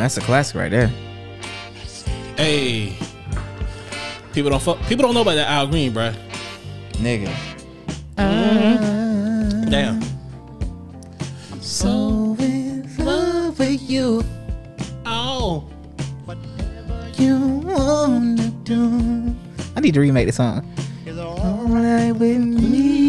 [0.00, 0.90] That's a classic right there.
[2.38, 2.96] Hey,
[4.32, 6.16] people don't fuck, people don't know about that Al Green, bruh.
[6.92, 7.30] Nigga.
[8.16, 9.66] Uh.
[9.68, 10.00] Damn.
[11.60, 14.24] So in love with you.
[15.04, 15.68] Oh,
[17.16, 19.36] You wanna do.
[19.76, 20.66] I need to remake the song.
[21.06, 22.99] Alright with me.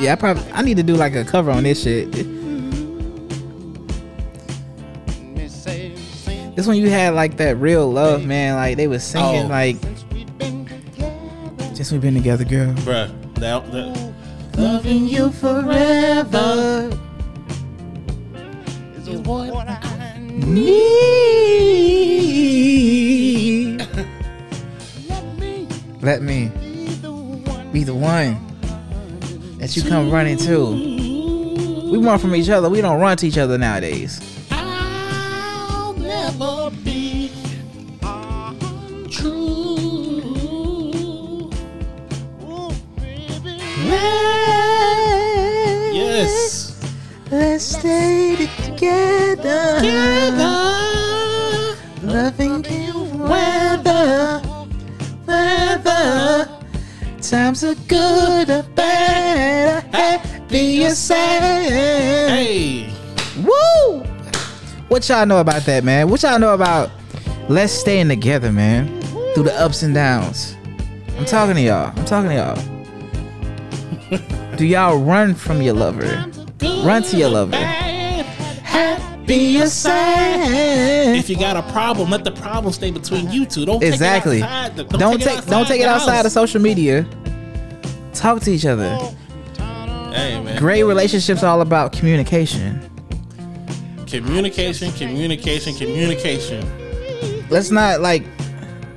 [0.00, 2.10] Yeah, I probably I need to do like a cover on this shit.
[6.56, 8.56] This one you had like that real love, man.
[8.56, 9.48] Like they was singing Oh.
[9.48, 9.76] like
[11.74, 12.74] since we've been together, girl.
[12.74, 13.10] bruh.
[13.36, 14.12] That, that,
[14.58, 16.90] Loving you forever.
[18.98, 20.90] Is what I need.
[26.02, 26.50] Let me
[27.72, 28.36] be the one
[29.60, 30.70] that you come running to.
[31.92, 32.70] We run from each other.
[32.70, 34.20] We don't run to each other nowadays.
[34.50, 37.30] I'll never be
[39.10, 39.50] true.
[45.92, 46.80] Yes.
[47.30, 49.82] Let's stay together.
[52.02, 54.42] Loving you weather,
[55.26, 56.48] weather.
[57.20, 58.64] Times are good
[65.00, 66.10] What y'all know about that, man?
[66.10, 66.90] What y'all know about
[67.48, 69.00] let's staying together, man?
[69.32, 70.54] Through the ups and downs.
[71.16, 71.90] I'm talking to y'all.
[71.96, 72.34] I'm talking to
[74.10, 74.56] y'all.
[74.56, 76.26] Do y'all run from your lover?
[76.84, 77.56] Run to your lover.
[77.56, 81.16] Happy or sad?
[81.16, 83.64] If you got a problem, let the problem stay between you two.
[83.64, 84.42] Don't Exactly.
[84.42, 86.26] Take it outside the- Don't take don't take it outside house.
[86.26, 87.06] of social media.
[88.12, 88.94] Talk to each other.
[90.12, 90.58] Hey man.
[90.58, 92.82] Great relationships are all about communication.
[94.10, 97.48] Communication, communication, communication.
[97.48, 98.24] Let's not like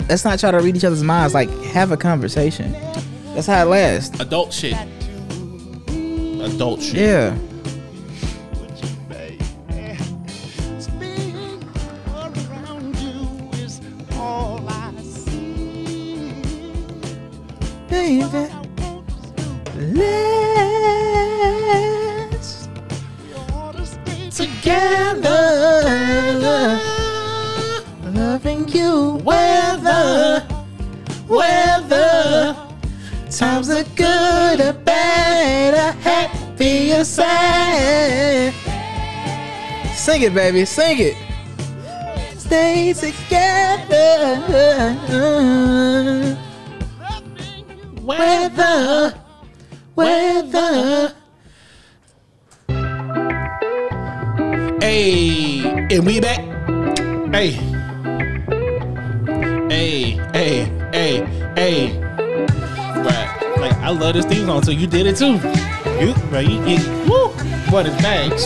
[0.09, 1.35] let's not try to read each other's minds.
[1.35, 2.71] Like have a conversation.
[3.35, 4.19] That's how it lasts.
[4.19, 4.75] Adult shit.
[6.41, 6.95] Adult shit.
[6.95, 7.37] Yeah.
[40.13, 41.17] Sing it, baby, sing it.
[42.37, 43.97] Stay together.
[48.03, 49.19] Weather,
[49.95, 51.15] weather.
[54.79, 56.41] Hey, and we back.
[57.33, 57.53] Hey.
[59.67, 61.25] Hey, hey, hey,
[61.55, 61.99] hey.
[62.97, 63.55] Right.
[63.57, 65.39] Like I love this theme song, so you did it too.
[65.99, 66.47] You, right?
[66.47, 67.33] You, you, woo.
[67.71, 68.37] Boy, in his bag.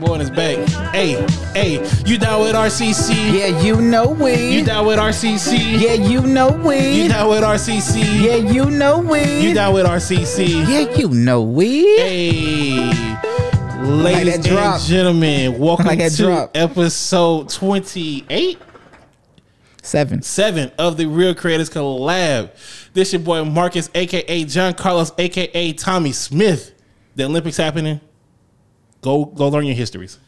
[0.00, 0.68] Boy, in his bag.
[0.92, 1.12] Hey,
[1.54, 2.02] hey.
[2.04, 3.32] You down with RCC?
[3.32, 4.54] Yeah, you know we.
[4.58, 5.80] You down with RCC?
[5.80, 7.02] Yeah, you know we.
[7.02, 8.22] You down with RCC?
[8.22, 9.40] Yeah, you know we.
[9.40, 10.66] You down with RCC?
[10.68, 11.80] Yeah, you know we.
[11.96, 13.16] Hey,
[13.82, 14.74] ladies drop.
[14.74, 16.50] and gentlemen, welcome Like to drop.
[16.54, 18.58] episode 28,
[19.82, 20.20] Seven.
[20.20, 22.50] 7 of the Real Creators Collab.
[22.92, 26.72] This your boy Marcus, aka John Carlos, aka Tommy Smith.
[27.14, 28.00] The Olympics happening.
[29.06, 30.18] Go go learn your histories.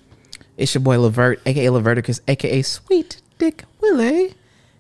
[0.57, 4.35] It's your boy Levert, aka Leverticus, aka Sweet Dick Willie.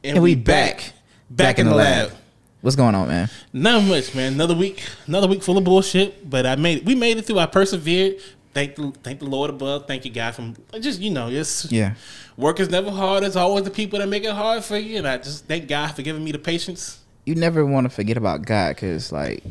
[0.05, 0.93] And, we back.
[1.29, 2.13] Back in the lab.
[2.61, 3.29] What's going on, man?
[3.53, 4.35] Not much, man.
[4.35, 6.31] Another week, another week full of bullshit.
[6.31, 6.85] But I made it.
[6.85, 7.41] We made it through.
[7.41, 8.21] I persevered.
[8.55, 9.89] Thank the thank the Lord above.
[9.89, 10.33] Thank you, God.
[10.33, 11.95] From just you know, just Yeah.
[12.37, 13.25] work is never hard.
[13.25, 14.99] It's always the people that make it hard for you.
[14.99, 17.01] And I just thank God for giving me the patience.
[17.27, 19.43] You never want to forget about God because, like,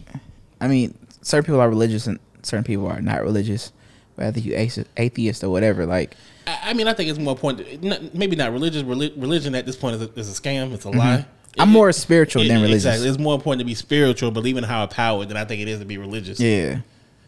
[0.61, 3.73] I mean, certain people are religious and certain people are not religious.
[4.17, 6.15] Whether you athe- atheist or whatever, like,
[6.45, 7.83] I, I mean, I think it's more important.
[7.83, 8.83] Not, maybe not religious.
[8.83, 10.73] Religion at this point is a, is a scam.
[10.73, 11.17] It's a lie.
[11.19, 11.61] Mm-hmm.
[11.61, 12.85] I'm It- more spiritual it- than religious.
[12.85, 13.07] Exactly.
[13.09, 15.67] It's more important to be spiritual, believe in a higher power, than I think it
[15.67, 16.39] is to be religious.
[16.39, 16.79] Yeah.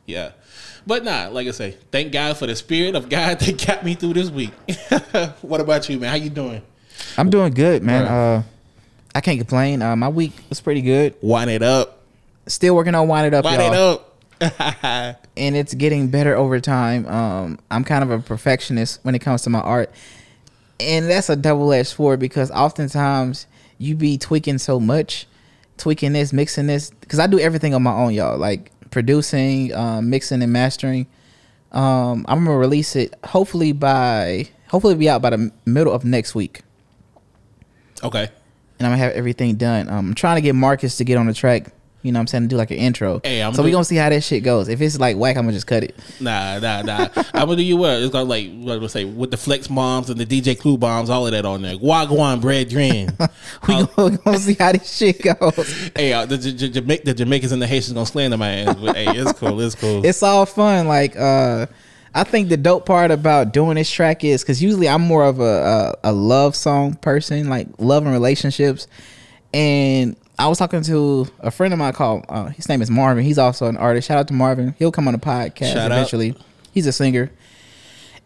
[0.05, 0.31] Yeah.
[0.87, 3.93] But nah, like I say, thank God for the spirit of God that got me
[3.93, 4.51] through this week.
[5.41, 6.09] what about you, man?
[6.09, 6.61] How you doing?
[7.17, 8.03] I'm doing good, man.
[8.03, 8.35] Right.
[8.37, 8.41] Uh,
[9.13, 9.81] I can't complain.
[9.83, 11.15] Uh, my week was pretty good.
[11.21, 12.01] Wind it up.
[12.47, 13.73] Still working on wind it up, Wind y'all.
[13.73, 14.08] it up.
[15.37, 17.05] and it's getting better over time.
[17.07, 19.91] Um, I'm kind of a perfectionist when it comes to my art,
[20.79, 23.47] and that's a double edged sword because oftentimes
[23.77, 25.27] you be tweaking so much,
[25.77, 28.37] tweaking this, mixing this, because I do everything on my own, y'all.
[28.37, 31.07] Like producing, um, mixing, and mastering.
[31.71, 36.33] Um, I'm gonna release it hopefully by hopefully be out by the middle of next
[36.33, 36.61] week,
[38.03, 38.23] Okay.
[38.79, 39.87] and I'm gonna have everything done.
[39.89, 41.71] Um, I'm trying to get Marcus to get on the track.
[42.01, 43.19] You know, what I'm saying to do like an intro.
[43.23, 44.69] Hey, I'm so we gonna see how that shit goes.
[44.69, 45.97] If it's like whack, I'm gonna just cut it.
[46.21, 47.07] Nah, nah, nah.
[47.33, 48.01] I'm gonna do you well.
[48.01, 50.77] It's gonna like what I'm gonna say with the flex bombs and the DJ Clue
[50.77, 51.75] bombs, all of that on there.
[51.75, 53.09] Wagwan bread drain.
[53.67, 55.89] We gonna, we gonna see how this shit goes.
[55.95, 58.75] hey, uh, the, J- J- the Jamaicans and the Haitians gonna slander my ass.
[58.79, 59.59] But hey, it's cool.
[59.59, 60.05] It's cool.
[60.05, 60.87] It's all fun.
[60.87, 61.65] Like uh
[62.15, 65.39] I think the dope part about doing this track is because usually I'm more of
[65.41, 68.87] a, a a love song person, like love and relationships.
[69.53, 73.25] And I was talking to a friend of mine called uh, his name is Marvin.
[73.25, 74.07] He's also an artist.
[74.07, 74.73] Shout out to Marvin.
[74.79, 75.91] He'll come on the podcast Shout out.
[75.91, 76.33] eventually.
[76.71, 77.29] He's a singer.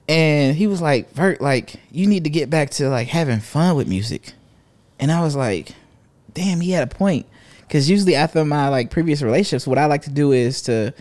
[0.07, 3.75] And he was like, Vert, like, you need to get back to like having fun
[3.75, 4.33] with music.
[4.99, 5.71] And I was like,
[6.33, 7.25] damn, he had a point.
[7.69, 10.93] Cause usually after my like previous relationships, what I like to do is to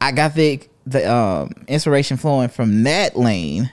[0.00, 3.70] I got the the um inspiration flowing from that lane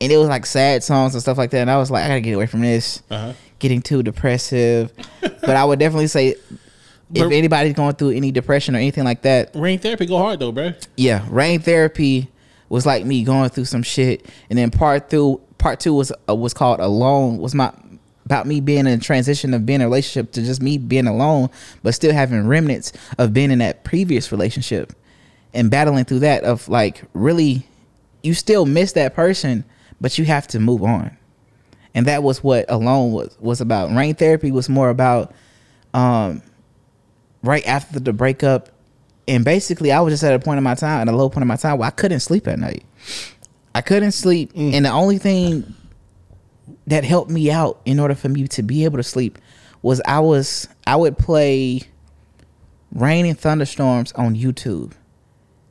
[0.00, 1.62] and it was like sad songs and stuff like that.
[1.62, 3.02] And I was like, I gotta get away from this.
[3.10, 3.32] Uh-huh.
[3.58, 4.92] Getting too depressive.
[5.20, 6.38] but I would definitely say if
[7.10, 10.52] But- anybody's going through any depression or anything like that, Rain therapy go hard though,
[10.52, 10.72] bro.
[10.96, 12.28] yeah, rain therapy
[12.68, 16.34] was like me going through some shit, and then part two, part two was uh,
[16.34, 17.38] was called alone.
[17.38, 17.72] Was my
[18.26, 21.06] about me being in a transition of being in a relationship to just me being
[21.06, 21.48] alone,
[21.82, 24.92] but still having remnants of being in that previous relationship
[25.54, 26.44] and battling through that.
[26.44, 27.66] Of like really,
[28.22, 29.64] you still miss that person,
[29.98, 31.16] but you have to move on,
[31.98, 33.90] and that was what alone was was about.
[33.90, 35.34] Rain therapy was more about
[35.92, 36.42] um
[37.42, 38.68] right after the breakup
[39.26, 41.42] and basically I was just at a point in my time, at a low point
[41.42, 42.84] in my time where I couldn't sleep at night.
[43.74, 45.74] I couldn't sleep, and the only thing
[46.86, 49.36] that helped me out in order for me to be able to sleep
[49.82, 51.82] was I was I would play
[52.92, 54.92] rain and thunderstorms on YouTube,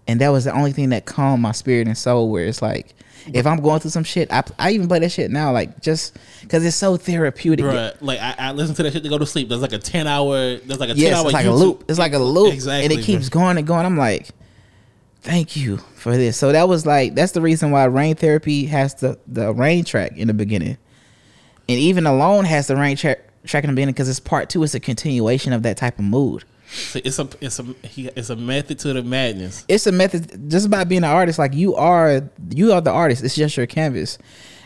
[0.10, 2.30] and that was the only thing that calmed my spirit and soul.
[2.30, 2.94] Where it's like,
[3.34, 6.18] if I'm going through some shit, I I even play that shit now, like just
[6.42, 7.66] because it's so therapeutic.
[7.66, 9.50] Bruh, like I, I listen to that shit to go to sleep.
[9.50, 10.58] There's like a ten hour.
[10.58, 11.26] There's like a ten Yes, hour.
[11.26, 11.84] it's like a loop.
[11.90, 13.32] It's like a loop, Exactly, and it keeps bruh.
[13.34, 13.86] going and going.
[13.86, 14.30] I'm like,
[15.22, 16.38] thank you for this.
[16.38, 20.14] So that was like that's the reason why rain therapy has the the rain track
[20.18, 20.78] in the beginning,
[21.70, 24.64] and even alone has the rain track track in the beginning because it's part two.
[24.64, 26.44] It's a continuation of that type of mood.
[26.70, 27.66] So it's a it's a
[28.16, 29.64] it's a method to the madness.
[29.68, 31.40] It's a method just by being an artist.
[31.40, 33.24] Like you are you are the artist.
[33.24, 34.18] It's just your canvas,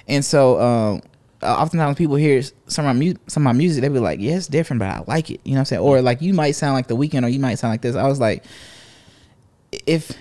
[0.08, 0.60] and so.
[0.60, 1.02] um
[1.44, 4.20] uh, Oftentimes people hear some of my mu- some of my music, they be like,
[4.20, 5.82] "Yeah, it's different, but I like it." You know what I'm saying?
[5.82, 7.96] Or like you might sound like The Weeknd, or you might sound like this.
[7.96, 8.44] I was like,
[9.88, 10.12] if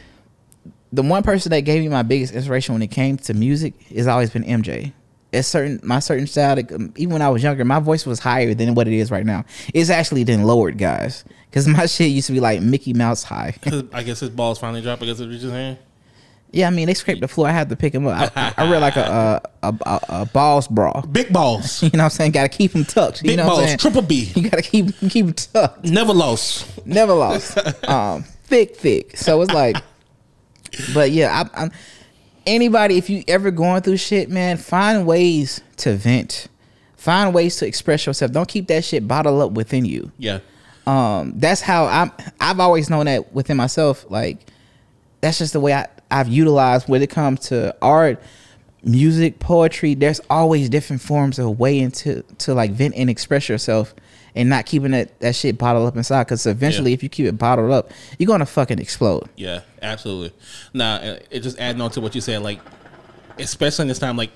[0.92, 4.06] the one person that gave me my biggest inspiration when it came to music has
[4.06, 4.92] always been MJ.
[5.32, 6.58] It's certain my certain style.
[6.74, 9.24] um, Even when I was younger, my voice was higher than what it is right
[9.24, 9.44] now.
[9.72, 13.54] It's actually then lowered, guys, because my shit used to be like Mickey Mouse high.
[13.92, 15.02] I guess his balls finally dropped.
[15.02, 15.78] I guess it's just saying.
[16.50, 17.46] yeah, I mean they scraped the floor.
[17.46, 18.32] I had to pick him up.
[18.36, 21.00] I, I read like a a, a, a, a balls bra.
[21.02, 21.80] Big balls.
[21.84, 22.32] You know what I'm saying?
[22.32, 23.22] Got to keep them tucked.
[23.22, 23.80] You Big know what I'm balls.
[23.80, 24.32] Triple B.
[24.34, 25.84] You got to keep keep them tucked.
[25.84, 26.84] Never lost.
[26.84, 27.56] Never lost.
[27.88, 29.16] um, thick, thick.
[29.16, 29.76] So it's like,
[30.92, 31.70] but yeah, I, I'm
[32.46, 32.98] anybody.
[32.98, 36.48] If you ever going through shit, man, find ways to vent.
[36.96, 38.32] Find ways to express yourself.
[38.32, 40.12] Don't keep that shit bottled up within you.
[40.18, 40.40] Yeah.
[40.86, 42.12] Um, that's how I'm.
[42.40, 44.04] I've always known that within myself.
[44.10, 44.38] Like,
[45.20, 48.20] that's just the way I, I've utilized when it comes to art,
[48.82, 49.94] music, poetry.
[49.94, 53.94] There's always different forms of way into to like vent and express yourself,
[54.34, 56.24] and not keeping that that shit bottled up inside.
[56.24, 56.94] Because eventually, Yeah.
[56.94, 59.28] if you keep it bottled up, you're gonna fucking explode.
[59.36, 60.32] Yeah, absolutely.
[60.72, 62.60] Now, uh, it just adding on to what you said, like,
[63.38, 64.30] especially in this time, like,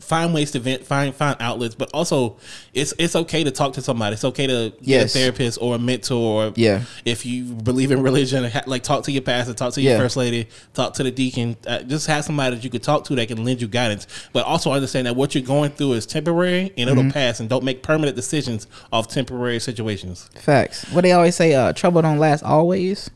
[0.00, 2.36] find ways to vent, find find outlets, but also
[2.72, 4.14] it's it's okay to talk to somebody.
[4.14, 6.44] It's okay to get a therapist or a mentor.
[6.46, 6.82] Or Yeah.
[7.04, 9.98] if you believe in religion, like talk to your pastor, talk to your Yeah.
[9.98, 11.56] first lady, talk to the deacon.
[11.66, 14.06] Uh, just have somebody that you could talk to that can lend you guidance.
[14.32, 16.98] But also understand that what you're going through is temporary and Mm-hmm.
[17.00, 17.40] it'll pass.
[17.40, 20.30] And don't make permanent decisions off temporary situations.
[20.36, 20.84] Facts.
[20.92, 23.10] What they always say, uh, trouble don't last always.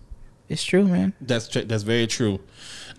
[0.52, 1.14] It's true, man.
[1.20, 2.38] That's tr- that's very true.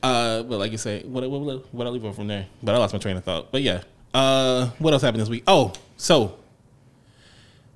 [0.01, 2.47] Uh, but like you say, what what what I leave on from there?
[2.63, 3.51] But I lost my train of thought.
[3.51, 3.83] But yeah,
[4.13, 5.43] uh, what else happened this week?
[5.47, 6.35] Oh, so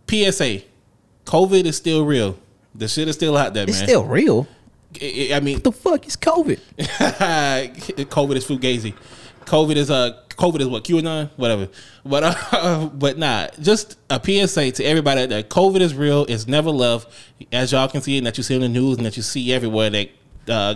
[0.09, 0.61] PSA,
[1.25, 2.37] COVID is still real.
[2.73, 3.87] The shit is still out there, It's man.
[3.87, 4.47] still real.
[5.01, 6.59] I- I mean, What the fuck is COVID?
[6.77, 8.93] COVID is fugazi.
[9.47, 11.67] COVID is uh COVID is what QAnon, whatever.
[12.05, 12.23] But
[12.53, 16.25] uh, but nah, just a PSA to everybody that COVID is real.
[16.29, 17.07] It's never left.
[17.51, 19.51] As y'all can see, and that you see in the news, and that you see
[19.53, 19.89] everywhere.
[19.89, 20.09] That
[20.47, 20.75] uh,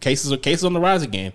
[0.00, 1.32] cases are cases on the rise again.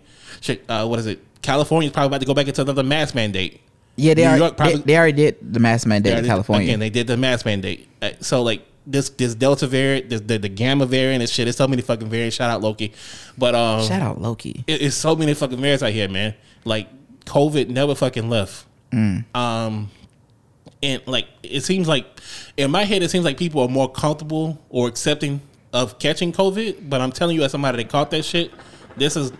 [0.69, 1.19] Uh, what is it?
[1.41, 3.61] California is probably about to go back into another mask mandate.
[3.95, 6.67] Yeah, they, are, probably- they, they already did the mask mandate in California.
[6.67, 7.87] Again, they did the mask mandate.
[8.01, 11.45] Uh, So like this this Delta variant, this, the the Gamma variant, and shit.
[11.45, 12.35] There's so many fucking variants.
[12.35, 12.93] Shout out Loki,
[13.37, 14.63] but um, Shout out Loki.
[14.67, 16.33] it- it's so many fucking variants out here, man.
[16.65, 16.87] Like
[17.25, 18.65] COVID never fucking left.
[18.91, 19.23] Mm.
[19.35, 19.89] Um,
[20.81, 22.05] and like it seems like
[22.57, 25.41] in my head, it seems like people are more comfortable or accepting
[25.71, 26.89] of catching COVID.
[26.89, 28.51] But I'm telling you, as somebody that caught that shit,
[28.97, 29.31] this is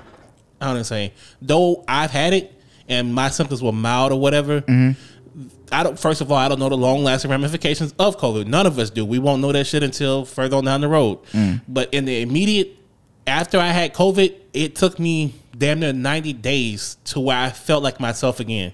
[0.62, 1.14] I don't know say.
[1.42, 2.54] Though I've had it
[2.88, 4.62] and my symptoms were mild or whatever.
[4.62, 5.00] Mm-hmm.
[5.72, 5.98] I don't.
[5.98, 8.46] First of all, I don't know the long lasting ramifications of COVID.
[8.46, 9.04] None of us do.
[9.04, 11.24] We won't know that shit until further on down the road.
[11.32, 11.62] Mm.
[11.68, 12.78] But in the immediate
[13.26, 17.84] after I had COVID, it took me damn near ninety days to where I felt
[17.84, 18.74] like myself again.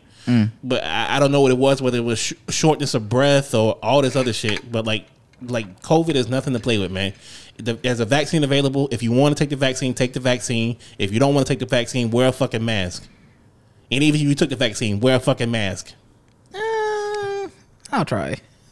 [0.64, 3.56] But I, I don't know what it was, whether it was sh- shortness of breath
[3.56, 4.72] or all this other shit.
[4.72, 5.08] But like,
[5.42, 7.14] like COVID is nothing to play with, man.
[7.58, 8.88] The, there's a vaccine available.
[8.92, 10.78] If you want to take the vaccine, take the vaccine.
[11.00, 13.08] If you don't want to take the vaccine, wear a fucking mask.
[13.92, 15.94] And even if you took the vaccine, wear a fucking mask.
[16.54, 17.48] Uh,
[17.92, 18.36] I'll try.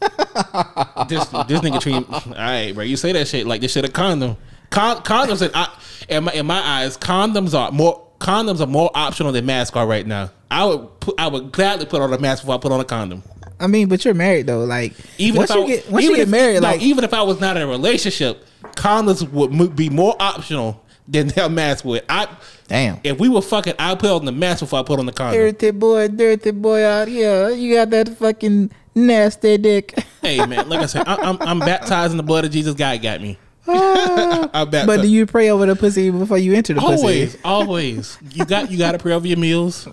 [1.08, 1.96] this this nigga treat.
[2.12, 2.84] All right, bro.
[2.84, 4.36] You say that shit like this shit a condom.
[4.70, 5.74] Con, condoms, in, I,
[6.08, 9.86] in my in my eyes, condoms are more condoms are more optional than masks are
[9.86, 10.30] right now.
[10.50, 12.84] I would put, I would gladly put on a mask before I put on a
[12.84, 13.22] condom.
[13.60, 14.64] I mean, but you're married though.
[14.64, 17.04] Like Even once if you I, get once you get if, married, no, like even
[17.04, 18.44] if I was not in a relationship,
[18.76, 22.04] condoms would mo- be more optional than a mask would.
[22.08, 22.28] I
[22.68, 23.00] damn.
[23.02, 25.40] if we were fucking, I put on the mask before I put on the condom.
[25.40, 27.50] Dirty boy, dirty boy out here.
[27.50, 29.98] You got that fucking nasty dick.
[30.22, 32.74] hey man, like I said, I, I'm I'm baptized in the blood of Jesus.
[32.74, 33.38] God got me.
[34.52, 34.86] Baptized.
[34.86, 37.40] but do you pray over the pussy before you enter the always, pussy?
[37.44, 37.68] always.
[38.14, 38.18] always.
[38.32, 39.88] You got you got to pray over your meals.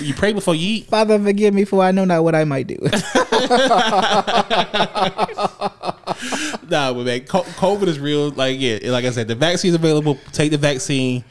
[0.00, 0.86] You pray before you eat.
[0.86, 2.76] Father, forgive me for I know not what I might do.
[6.72, 8.30] Nah, but man, COVID is real.
[8.30, 10.18] Like yeah, like I said, the vaccine is available.
[10.32, 11.22] Take the vaccine.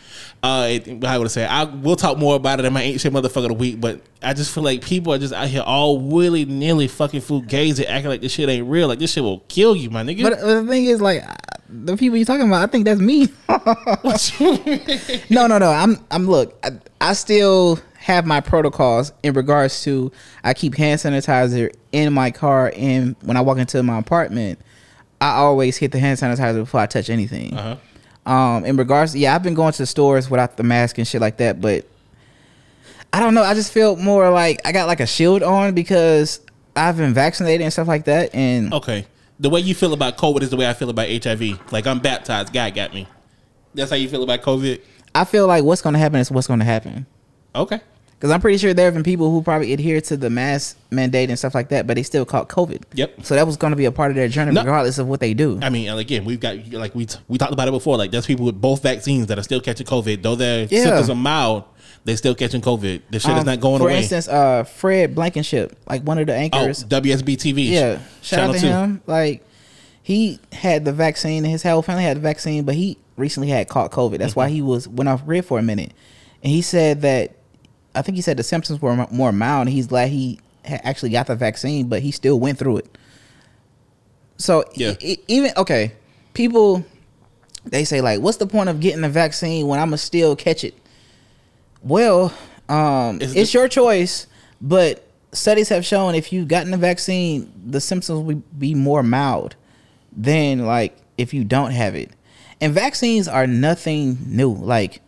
[0.43, 3.43] Uh, it, I would say I will talk more about it in my ancient motherfucker
[3.43, 3.81] of the week.
[3.81, 7.47] But I just feel like people are just out here all willy nilly fucking food
[7.47, 8.87] gazing, acting like this shit ain't real.
[8.87, 10.23] Like this shit will kill you, my nigga.
[10.23, 11.23] but the thing is, like,
[11.71, 13.29] the people you're talking about, I think that's me.
[15.29, 15.71] no, no, no.
[15.71, 16.27] I'm, I'm.
[16.27, 20.11] Look, I, I still have my protocols in regards to.
[20.43, 24.59] I keep hand sanitizer in my car, and when I walk into my apartment,
[25.19, 27.53] I always hit the hand sanitizer before I touch anything.
[27.55, 27.77] uh-huh.
[28.23, 31.37] Um, in regards, yeah, I've been going to stores without the mask and shit like
[31.37, 31.87] that, but
[33.11, 33.41] I don't know.
[33.41, 36.39] I just feel more like I got like a shield on because
[36.75, 39.07] I've been vaccinated and stuff like that, and Okay.
[39.41, 41.71] The way you feel about COVID is the way I feel about HIV.
[41.73, 42.53] Like I'm baptized.
[42.53, 43.07] God got me.
[43.73, 44.79] That's how you feel about COVID.
[45.15, 47.05] I feel like what's going to happen is what's going to happen.
[47.55, 47.81] Okay.
[48.11, 51.31] Because I'm pretty sure there have been people who probably adhere to the mask mandate
[51.31, 52.83] and stuff like that, but they still caught COVID.
[52.93, 53.25] Yep.
[53.25, 54.61] So that was going to be a part of their journey, No.
[54.61, 55.57] regardless of what they do.
[55.63, 57.97] I mean, again, we've got like we we talked about it before.
[57.97, 60.83] Like there's people with both vaccines that are still catching COVID, though their Yeah.
[60.83, 61.63] symptoms are mild.
[62.03, 63.01] They still catching COVID.
[63.11, 63.93] The shit is Um, not going For away.
[63.93, 66.83] For instance, uh, Fred Blankenship, like one of the oh, anchors.
[66.85, 67.69] WSB TV.
[67.69, 68.67] Yeah, shout out to two.
[68.67, 69.01] him.
[69.05, 69.45] Like
[70.01, 73.67] he had the vaccine, and his whole family had the vaccine, but he recently had
[73.69, 74.17] caught COVID.
[74.17, 75.93] That's why he was went off grid for a minute,
[76.43, 77.35] and he said that
[77.93, 79.67] I think he said the symptoms were more mild.
[79.67, 82.97] And he's glad he actually got the vaccine, but he still went through it.
[84.37, 84.93] So Yeah.
[84.99, 85.91] e- even okay,
[86.33, 86.83] people
[87.65, 90.73] they say like, what's the point of getting the vaccine when I'ma still catch it?
[91.83, 92.33] Well,
[92.69, 94.27] um, Is it's the- your choice,
[94.61, 99.55] but studies have shown if you've gotten the vaccine, the symptoms will be more mild
[100.15, 102.11] than like if you don't have it.
[102.59, 104.53] And vaccines are nothing new.
[104.53, 105.01] Like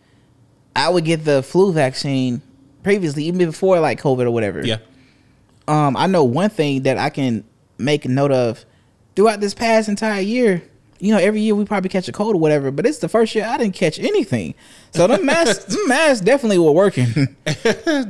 [0.74, 2.42] I would get the flu vaccine
[2.82, 4.64] previously, even before like COVID or whatever.
[4.64, 4.78] Yeah.
[5.68, 7.44] Um, I know one thing that I can
[7.78, 8.64] make a note of
[9.16, 10.62] throughout this past entire year.
[11.00, 13.34] You know, every year we probably catch a cold or whatever, but it's the first
[13.34, 14.54] year I didn't catch anything.
[14.92, 17.36] So the masks, the masks definitely were working.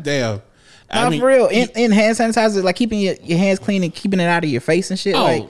[0.03, 0.43] Damn.
[0.91, 1.47] I Not mean, for real.
[1.47, 4.51] In, in hand sanitizer, like keeping your, your hands clean and keeping it out of
[4.51, 5.15] your face and shit.
[5.17, 5.49] oh, Like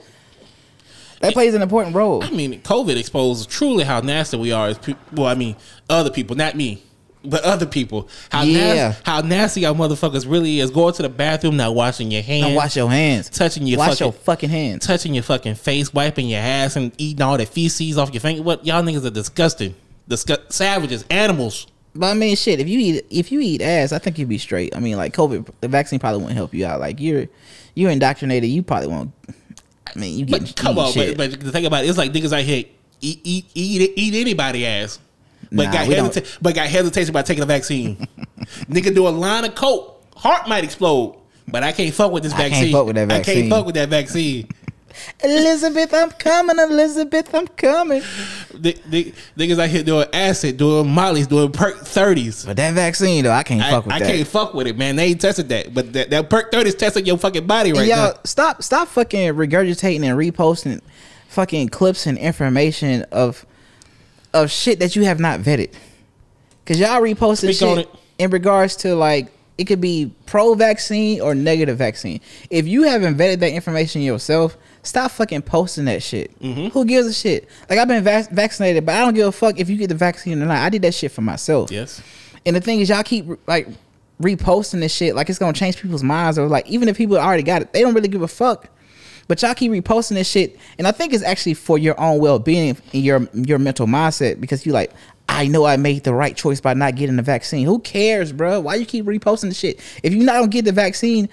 [1.19, 2.23] that plays an important role.
[2.23, 5.01] I mean, COVID exposed truly how nasty we are as people.
[5.13, 5.55] Well, I mean,
[5.89, 6.83] other people, not me,
[7.29, 8.07] but other people.
[8.29, 8.59] How Yeah.
[8.73, 10.69] nasty, how nasty our motherfuckers really is.
[10.71, 13.29] Going to the bathroom, not washing your hands, Now wash your hands.
[13.29, 14.85] touching your wash fucking, your fucking hands.
[14.85, 18.41] touching your fucking face, wiping your ass, and eating all the feces off your finger.
[18.43, 19.75] What y'all niggas are disgusting,
[20.09, 21.67] Disgu- savages, animals.
[21.97, 22.59] But I mean, shit.
[22.59, 24.75] If you eat if you eat ass, I think you'd be straight.
[24.75, 26.79] I mean, like COVID, the vaccine probably won't help you out.
[26.81, 27.27] Like you're
[27.73, 28.49] you're indoctrinated.
[28.49, 29.11] You probably won't.
[29.87, 32.11] I mean, you get But come on, but, but the thing about it, it's like
[32.11, 32.65] niggas out here
[33.01, 34.99] eat eat eat, eat anybody ass,
[35.51, 36.13] but Nah, got don't.
[36.13, 37.95] hesita- but got hesitation about taking a vaccine.
[38.69, 41.17] Nigga do a line of coke, heart might explode.
[41.47, 42.71] But I can't fuck with this I vaccine.
[42.71, 44.49] fuck with that I can't fuck with that vaccine.
[45.23, 46.57] Elizabeth, I'm coming.
[46.57, 48.01] Elizabeth, I'm coming.
[48.53, 52.45] The, the, niggas out here doing acid, doing mollies, doing perk thirties.
[52.45, 54.07] But that vaccine though, I can't I, fuck with I that.
[54.07, 54.95] can't fuck with it, man.
[54.95, 57.87] They ain't tested that, but that, that perk thirty is testing your fucking body right
[57.87, 58.19] Y'all now.
[58.23, 60.81] stop stop fucking regurgitating and reposting
[61.27, 63.45] fucking clips and information of
[64.35, 65.73] of shit that you have not vetted.
[66.65, 71.33] Cause y'all reposting Speak shit in regards to like it could be pro vaccine or
[71.33, 72.19] negative vaccine.
[72.49, 76.37] If you haven't vetted that information yourself, stop fucking posting that shit.
[76.41, 76.67] Mm-hmm.
[76.67, 77.47] Who gives a shit?
[77.69, 79.95] Like I've been vac- vaccinated, but I don't give a fuck if you get the
[79.95, 80.57] vaccine or not.
[80.57, 81.71] I did that shit for myself.
[81.71, 82.01] Yes.
[82.45, 83.67] And the thing is, y'all keep like
[84.21, 87.43] reposting this shit like it's gonna change people's minds, or like even if people already
[87.43, 88.69] got it, they don't really give a fuck.
[89.27, 92.37] But y'all keep reposting this shit, and I think it's actually for your own well
[92.39, 94.91] being and your your mental mindset because you like.
[95.27, 97.65] I know I made the right choice by not getting the vaccine.
[97.65, 98.59] Who cares, bro?
[98.59, 99.79] Why you keep reposting the shit?
[100.03, 101.29] If you not don't get the vaccine,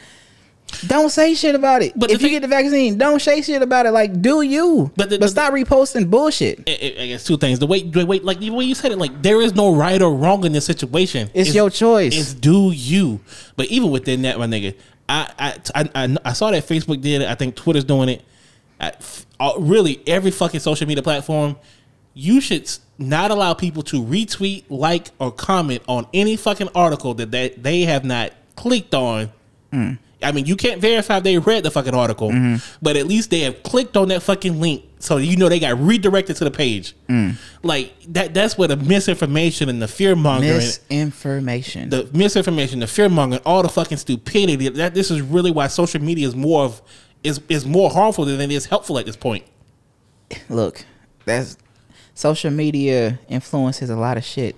[0.86, 1.92] don't say shit about it.
[1.94, 3.90] But if the you thing- get the vaccine, don't say shit about it.
[3.90, 4.90] Like, do you?
[4.96, 6.60] But But, the- the- stop reposting bullshit.
[6.66, 7.58] I, guess two things.
[7.58, 10.00] The way, the way, like the way you said it, like there is no right
[10.00, 11.30] or wrong in this situation.
[11.34, 12.16] It's your choice.
[12.18, 13.20] It's do you.
[13.56, 14.74] But even within that, my nigga,
[15.08, 17.28] I I, I, I, saw that Facebook did it.
[17.28, 18.22] I think Twitter's doing it.
[18.80, 18.92] I,
[19.40, 21.56] uh, really, every fucking social media platform,
[22.14, 27.30] you should not allow people to retweet, like, or comment on any fucking article that
[27.30, 29.30] they, they have not clicked on.
[30.24, 32.56] I mean, you can't verify they read the fucking article, mm-hmm.
[32.80, 35.78] but at least they have clicked on that fucking link, so you know they got
[35.78, 36.94] redirected to the page.
[37.08, 37.36] Mm.
[37.62, 38.34] Like that.
[38.34, 41.90] That's where the misinformation and the fear mongering Misinformation.
[41.90, 44.68] the misinformation, the fear mongering, all the fucking stupidity.
[44.68, 46.82] That this is really why social media is more of
[47.22, 49.44] is is more harmful than it is helpful at this point.
[50.48, 50.84] look,
[51.24, 51.56] that's
[52.14, 54.56] social media influences a lot of shit.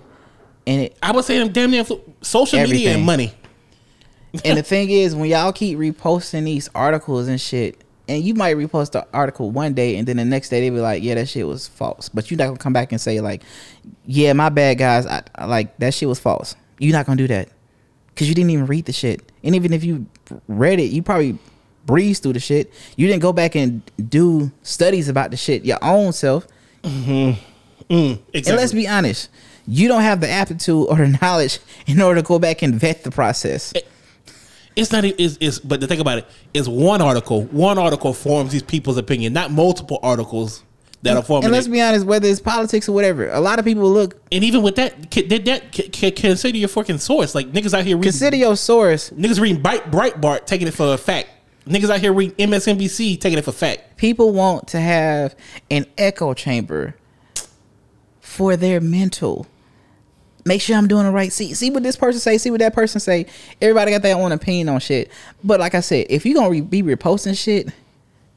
[0.67, 3.33] And it I would say them damn near influ- social media and money.
[4.45, 8.55] and the thing is when y'all keep reposting these articles and shit, and you might
[8.55, 11.27] repost the article one day and then the next day they be like, Yeah, that
[11.27, 12.09] shit was false.
[12.09, 13.41] But you're not gonna come back and say like,
[14.05, 16.55] Yeah, my bad guys, I, I like that shit was false.
[16.79, 17.49] You're not gonna do that.
[18.15, 19.29] Cause you didn't even read the shit.
[19.43, 20.05] And even if you
[20.47, 21.37] read it, you probably
[21.85, 22.71] breezed through the shit.
[22.95, 26.47] You didn't go back and do studies about the shit your own self.
[28.33, 28.51] Exactly.
[28.51, 29.29] And let's be honest,
[29.67, 33.03] you don't have the aptitude or the knowledge in order to go back and vet
[33.03, 33.73] the process.
[34.75, 38.51] It's not is is but the thing about it is one article one article forms
[38.51, 40.63] these people's opinion, not multiple articles
[41.01, 41.45] that are forming.
[41.45, 41.71] And let's it.
[41.71, 44.75] be honest, whether it's politics or whatever, a lot of people look and even with
[44.75, 45.71] that, did that
[46.15, 47.33] consider your fucking source?
[47.35, 49.11] Like niggas out here reading, consider your source.
[49.11, 51.29] niggas reading Bright Breitbart taking it for a fact.
[51.65, 53.97] Niggas out here reading MSNBC taking it for fact.
[53.97, 55.35] People want to have
[55.71, 56.95] an echo chamber
[58.19, 59.47] for their mental.
[60.47, 61.33] Make sure I'm doing the right.
[61.33, 62.37] See, see what this person say.
[62.37, 63.25] See what that person say.
[63.59, 65.09] Everybody got their own opinion on shit.
[65.43, 67.69] But like I said, if you gonna re- be reposting shit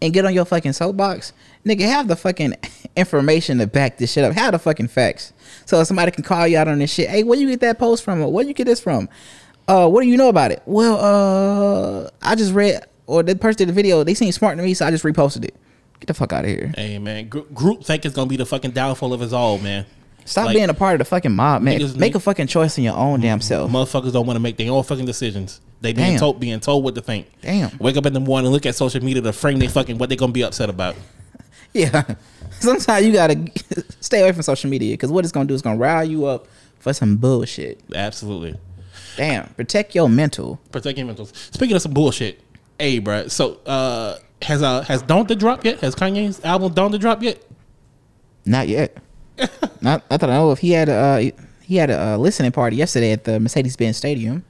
[0.01, 1.35] and get on your fucking soapbox,
[1.67, 2.55] nigga, have the fucking
[2.97, 4.33] information to back this shit up.
[4.33, 5.35] Have the fucking facts.
[5.67, 7.11] So somebody can call you out on this shit.
[7.11, 8.23] Hey, where you get that post from?
[8.23, 9.11] Or where you get this from?
[9.69, 10.63] Uh, what do you know about it?
[10.65, 10.97] Well,
[12.07, 14.03] uh, I just read, or the person did the video.
[14.03, 15.55] They seem smart to me, so I just reposted it.
[16.01, 16.73] Get the fuck out of here.
[16.75, 19.85] Hey man, group, group think is gonna be the fucking downfall of us all, man.
[20.29, 21.81] Stop Like, being a part of the fucking mob, man.
[21.81, 23.71] Niggas Make a fucking choice in your own damn self.
[23.71, 25.61] Motherfuckers don't want to make their own fucking decisions.
[25.81, 26.19] They being Damn.
[26.19, 27.29] told being told what to think.
[27.41, 27.71] Damn.
[27.79, 30.11] Wake up in the morning, and look at social media to frame they fucking what
[30.11, 30.97] they gonna be upset about.
[31.75, 32.03] Yeah.
[32.61, 33.47] Sometimes you gotta
[34.01, 36.47] stay away from social media because what it's gonna do is gonna rile you up
[36.79, 37.79] for some bullshit.
[37.95, 38.59] Absolutely.
[39.19, 39.49] Damn.
[39.51, 40.59] Protect your mental.
[40.73, 41.27] Protect your mental.
[41.27, 42.41] Speaking of some bullshit,
[42.79, 43.31] hey, bruh.
[43.31, 45.81] So, uh, has uh has Don't the drop yet?
[45.81, 47.45] Has Kanye's album Don't the drop yet?
[48.47, 48.97] Not yet.
[49.81, 50.03] Not.
[50.11, 51.31] I thought I know if he had a uh,
[51.63, 54.45] he had a uh, listening party yesterday at the Mercedes Benz Stadium.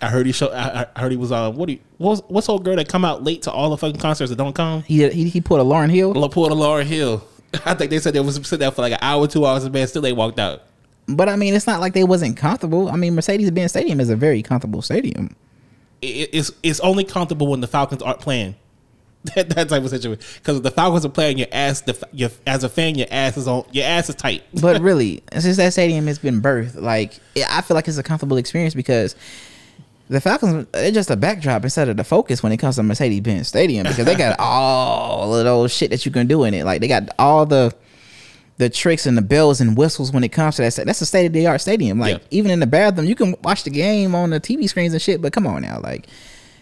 [0.00, 0.48] I heard he show.
[0.52, 3.04] I, I heard he was uh what do you, what's what's old girl that come
[3.04, 4.82] out late to all the fucking concerts that don't come?
[4.82, 6.12] He he he pulled a Lauryn Hill.
[6.14, 7.24] Laporta Lauryn Hill.
[7.64, 9.88] I think they said they was sitting there for like an hour, two hours bed.
[9.88, 10.62] Still, they walked out.
[11.06, 12.88] But I mean, it's not like they wasn't comfortable.
[12.88, 15.36] I mean, Mercedes Benz Stadium is a very comfortable stadium.
[16.00, 18.56] It, it's it's only comfortable when the Falcons aren't playing.
[19.36, 20.20] That, that type of situation.
[20.38, 23.36] Because if the Falcons are playing, your ass, the, your, as a fan, your ass
[23.36, 24.42] is on, your ass is tight.
[24.60, 28.02] But really, since that stadium has been birthed, like it- I feel like it's a
[28.02, 29.14] comfortable experience because
[30.08, 33.20] the Falcons they're just a backdrop instead of the focus when it comes to Mercedes
[33.20, 36.64] Benz Stadium because they got all of those shit that you can do in it.
[36.64, 37.72] Like they got all the
[38.58, 40.74] the tricks and the bells and whistles when it comes to that.
[40.84, 41.98] That's a state of the art stadium.
[42.00, 42.26] Like Yeah.
[42.32, 45.22] even in the bathroom, you can watch the game on the TV screens and shit.
[45.22, 46.06] But come on now, like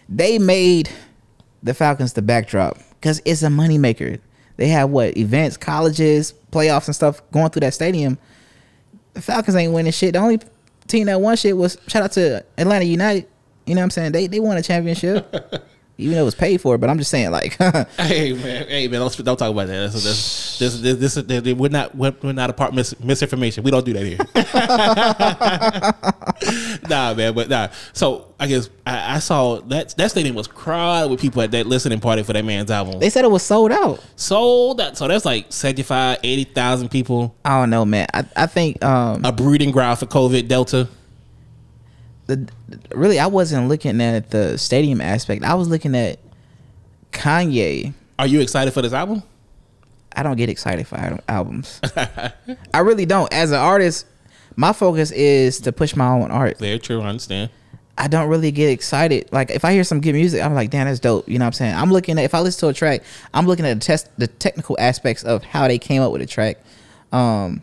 [0.07, 0.89] they made
[1.63, 4.19] the Falcons the backdrop because it's a moneymaker.
[4.57, 8.17] They have what events, colleges, playoffs, and stuff going through that stadium.
[9.13, 10.13] The Falcons ain't winning shit.
[10.13, 10.39] The only
[10.87, 13.27] team that won shit was shout out to Atlanta United.
[13.65, 14.11] You know what I'm saying?
[14.11, 15.33] They they won a championship.
[16.01, 16.77] even though it was paid for.
[16.77, 17.53] But I'm just saying, like,
[17.97, 19.91] Hey man, hey man, don't, don't talk about that.
[19.91, 23.63] This, this, this, this, we're not we're, not a part mis- misinformation.
[23.63, 24.17] We don't do that here.
[26.89, 27.69] nah, man, but nah.
[27.93, 31.67] So I guess I, I saw that that stadium was crowded with people at that
[31.67, 32.99] listening party for that man's album.
[32.99, 34.03] they said it was sold out.
[34.15, 37.35] Sold that, so that's like 75, 80,000 people.
[37.45, 38.07] I don't know, man.
[38.13, 40.87] I, I think um A breeding ground for COVID Delta.
[42.35, 42.51] The
[42.95, 45.43] really I wasn't looking at the stadium aspect.
[45.43, 46.19] I was looking at
[47.11, 47.93] Kanye.
[48.19, 49.23] Are you excited for this album?
[50.13, 51.79] I don't get excited for al- albums.
[52.73, 53.31] I really don't.
[53.33, 54.05] As an artist,
[54.55, 56.59] my focus is to push my own art.
[56.59, 57.01] Very true.
[57.01, 57.49] I understand.
[57.97, 59.31] I don't really get excited.
[59.31, 61.27] Like if I hear some good music, I'm like, damn, that's dope.
[61.29, 61.75] You know what I'm saying?
[61.75, 64.27] I'm looking at if I listen to a track, I'm looking at the test the
[64.27, 66.57] technical aspects of how they came up with a track.
[67.11, 67.61] Um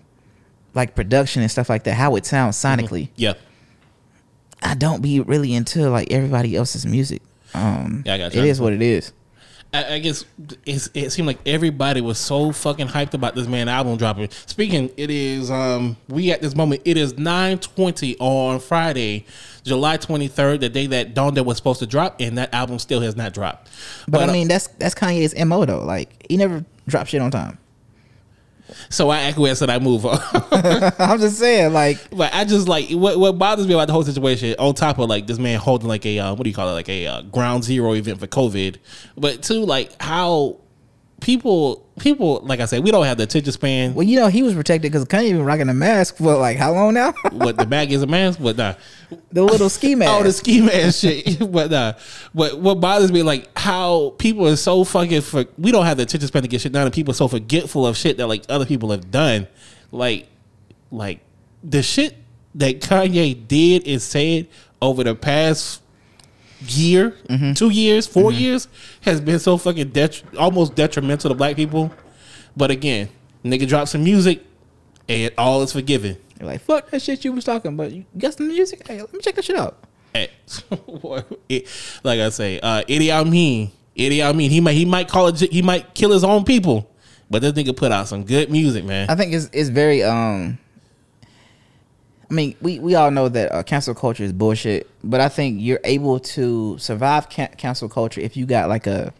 [0.74, 3.08] like production and stuff like that, how it sounds sonically.
[3.16, 3.34] Yeah.
[4.62, 7.22] I don't be really into like everybody else's music.
[7.54, 8.42] Um Yeah, I got you.
[8.42, 9.12] it is what it is.
[9.72, 10.24] I, I guess
[10.64, 14.30] it seemed like everybody was so fucking hyped about this man album dropping.
[14.46, 19.26] Speaking, it is um we at this moment it is nine twenty on Friday,
[19.64, 23.00] July twenty third, the day that Donda was supposed to drop, and that album still
[23.02, 23.68] has not dropped.
[24.08, 25.84] But, uh, I mean that's that's Kanye's MO though.
[25.84, 27.58] Like he never dropped shit on time.
[28.90, 30.18] So I acquiesce and I move on.
[30.98, 34.04] I'm just saying, like but I just like what what bothers me about the whole
[34.04, 34.54] situation.
[34.58, 36.72] On top of like this man holding like a uh, what do you call it
[36.72, 38.76] like a uh, ground zero event for COVID,
[39.16, 40.58] but two like how
[41.20, 43.94] people people like I said we don't have the attention span.
[43.94, 46.72] well, you know, he was protected because Kanye been rocking a mask for like how
[46.72, 47.12] long now?
[47.32, 48.74] what the bag is a mask, but nah.
[49.32, 50.12] the little ski mask.
[50.18, 51.38] Oh, the ski mask shit.
[51.52, 51.94] but nah.
[52.34, 56.04] But what bothers me, like how people are so fucking for we don't have the
[56.04, 58.44] attention span to get shit done, and people are so forgetful of shit that like
[58.48, 59.46] other people have done.
[59.90, 60.28] Like,
[60.90, 61.20] like
[61.64, 62.16] the shit
[62.54, 64.48] that Kanye did and said
[64.80, 65.82] over the past
[66.66, 67.14] year,
[67.54, 68.68] two years, 4 years
[69.02, 71.92] has been so fucking det- almost detrimental to black people.
[72.56, 73.08] But again,
[73.44, 74.44] nigga dropped some music
[75.08, 76.16] and all is forgiven.
[76.38, 78.86] You're like, fuck that shit you was talking, but you got some music?
[78.86, 79.78] Hey, let me check that shit out.
[80.12, 80.30] Hey,
[81.48, 81.66] it,
[82.02, 85.62] like I say, uh, Idi Amin, Idi Amin, he might he might call it he
[85.62, 86.90] might kill his own people,
[87.28, 89.08] but this nigga put out some good music, man.
[89.10, 90.58] I think it's it's very um
[92.30, 95.60] I mean, we, we all know that uh, cancel culture is bullshit, but I think
[95.60, 99.14] you're able to survive can- cancel culture if you got like a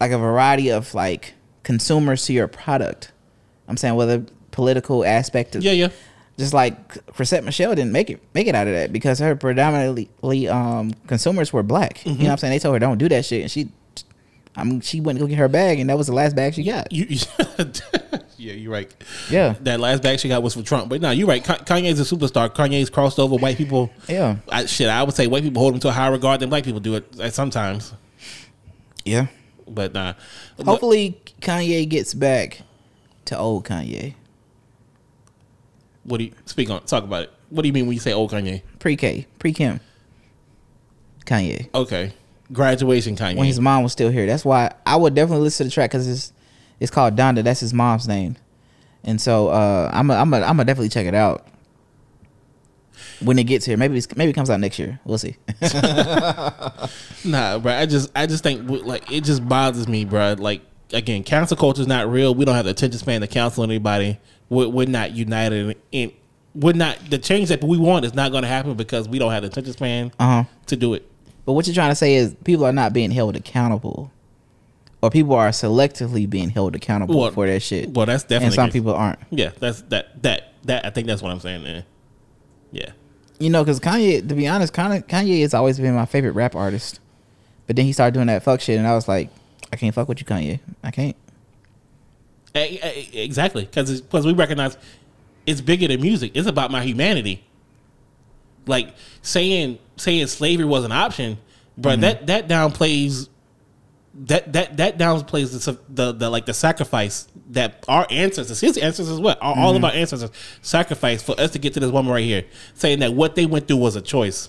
[0.00, 3.12] like a variety of like consumers to your product.
[3.68, 5.88] I'm saying whether political aspect of Yeah, yeah.
[6.38, 10.48] just like Chrisette Michele didn't make it make it out of that because her predominantly
[10.48, 12.04] um consumers were black.
[12.06, 12.52] You know what I'm saying?
[12.52, 13.68] They told her don't do that shit and she
[14.56, 16.54] I mean she went to go get her bag and that was the last bag
[16.54, 16.90] she got.
[16.92, 17.06] You,
[18.36, 18.92] yeah, you're right.
[19.30, 19.54] Yeah.
[19.60, 21.42] That last bag she got was for Trump, but no, you're right.
[21.42, 22.48] Kanye's a superstar.
[22.54, 23.90] Kanye's crossed over white people.
[24.08, 24.36] Yeah.
[24.48, 26.64] I, shit, I would say white people hold him to a higher regard than black
[26.64, 27.92] people do it uh, sometimes.
[29.04, 29.26] Yeah.
[29.68, 30.14] But nah.
[30.56, 32.62] But- Hopefully Kanye gets back
[33.26, 34.14] to old Kanye.
[36.02, 36.82] what do you speak on?
[36.84, 37.30] Talk about it.
[37.50, 38.62] What do you mean when you say old Kanye?
[38.80, 39.26] Pre K.
[39.38, 39.80] Pre Kim.
[41.24, 41.68] Kanye.
[41.74, 42.12] Okay,
[42.52, 43.36] graduation Kanye.
[43.36, 44.26] When his mom was still here.
[44.26, 46.32] That's why I would definitely listen to the track because it's
[46.80, 47.42] it's called Donda.
[47.44, 48.36] That's his mom's name.
[49.04, 51.46] And so uh, I'm a, I'm a, I'm gonna definitely check it out
[53.20, 53.76] when it gets here.
[53.76, 54.98] Maybe it's, maybe it comes out next year.
[55.04, 55.36] We'll see.
[57.24, 57.72] Nah, bro.
[57.72, 60.36] I just I just think like it just bothers me, bro.
[60.38, 62.34] Like again, cancel culture is not real.
[62.34, 64.18] We don't have the attention span to counsel anybody.
[64.48, 66.12] We're, we're not united in.
[66.54, 69.30] We're not the change that we want is not going to happen because we don't
[69.30, 70.44] have the attention span Uh huh.
[70.66, 71.08] to do it.
[71.44, 74.12] But what you're trying to say is people are not being held accountable,
[75.02, 77.90] or people are selectively being held accountable Well, for that shit.
[77.90, 79.18] Well, that's definitely and some people aren't.
[79.30, 80.84] Yeah, that's that that that.
[80.84, 81.64] I think that's what I'm saying.
[81.64, 81.84] There.
[82.72, 82.92] Yeah.
[83.38, 86.54] You know, because Kanye, to be honest, Kanye, Kanye has always been my favorite rap
[86.54, 87.00] artist.
[87.66, 89.30] But then he started doing that fuck shit, and I was like,
[89.72, 90.60] I can't fuck with you, Kanye.
[90.82, 91.16] I can't.
[92.54, 94.76] Exactly, because because we recognize
[95.46, 96.32] it's bigger than music.
[96.34, 97.44] It's about my humanity.
[98.66, 101.38] Like saying saying slavery was an option,
[101.78, 102.00] but Mm-hmm.
[102.02, 103.28] that that downplays
[104.14, 109.18] that that that downplays the, the the like the sacrifice that our ancestors, his ancestors,
[109.20, 109.84] what all, all Mm-hmm.
[109.84, 110.30] of our ancestors
[110.62, 112.44] sacrificed for us to get to this woman right here,
[112.74, 114.48] saying that what they went through was a choice.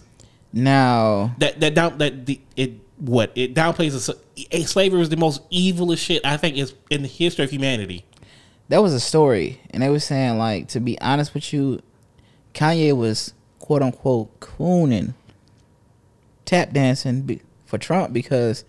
[0.54, 4.13] Now, That that down that the it what it downplays
[4.52, 8.04] the, slavery is the most evilest shit I think is in the history of humanity.
[8.69, 11.82] that was a story, and they were saying like, to be honest with you,
[12.54, 15.13] Kanye was quote unquote cooning,
[16.45, 18.65] tap dancing for Trump because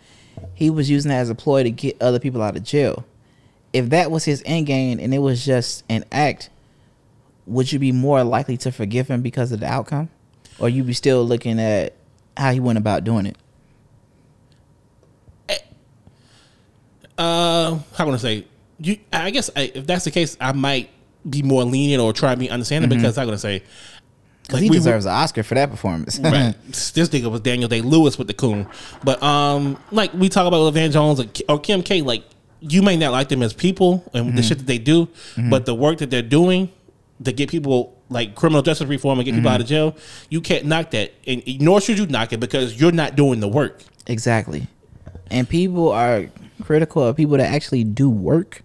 [0.55, 3.05] he was using that as a ploy to get other people out of jail.
[3.72, 6.50] If that was his end game and it was just an act,
[7.46, 10.11] would you be more likely to forgive him because of the outcome?
[10.59, 11.94] Or you be still looking at
[12.37, 13.37] how he went about doing it?
[17.98, 18.46] I'm going to say?
[18.78, 20.90] You, I guess I, if that's the case, I might
[21.28, 22.98] be more lenient or try to be understanding mm-hmm.
[22.98, 23.62] because I'm gonna say
[24.53, 26.19] because he we- deserves an Oscar for that performance.
[26.19, 26.55] right.
[26.67, 28.67] this nigga was Daniel Day Lewis with the coon.
[29.03, 32.25] But um, like we talk about Levan Jones or Kim K, like
[32.61, 35.09] you may not like them as people and the shit that they do,
[35.51, 36.71] but the work that they're doing
[37.25, 39.97] to get people like criminal justice reform and get people out of jail,
[40.29, 43.49] you can't knock that, and nor should you knock it because you're not doing the
[43.49, 43.83] work.
[44.07, 44.67] Exactly.
[45.31, 46.27] And people are
[46.62, 48.62] critical of people that actually do work.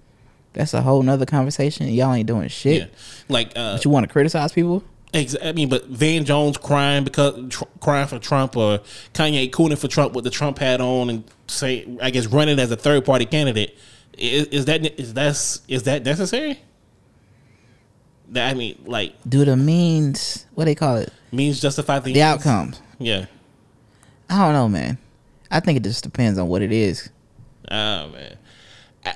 [0.54, 1.88] That's a whole nother conversation.
[1.90, 2.82] Y'all ain't doing shit.
[2.82, 2.88] Yeah,
[3.30, 4.84] like uh, But you want to criticize people?
[5.14, 8.80] Ex- I mean, but Van Jones crying because tr- crying for Trump, or
[9.14, 12.72] Kanye cooning for Trump with the Trump hat on, and say, I guess, running as
[12.72, 13.78] a third party candidate.
[14.18, 16.60] Is, is that is that is that necessary?
[18.30, 21.12] That I mean, like Do the means what they call it?
[21.32, 22.82] means justify the, The outcomes.
[23.00, 23.26] Yeah.
[24.30, 24.98] I don't know, man.
[25.50, 27.10] I think it just depends on what it is.
[27.72, 28.38] Oh man,
[29.06, 29.14] I,